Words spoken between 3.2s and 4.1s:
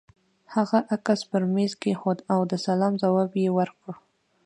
يې ورکړ.